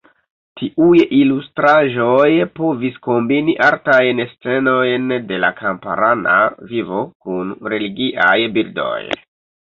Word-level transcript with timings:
Tiuj 0.59 0.99
ilustraĵoj 1.15 2.29
povis 2.59 2.95
kombini 3.07 3.53
artajn 3.65 4.21
scenojn 4.31 5.05
de 5.33 5.37
la 5.43 5.51
kamparana 5.59 6.39
vivo 6.71 7.03
kun 7.27 7.53
religiaj 7.75 8.39
bildoj. 8.57 8.99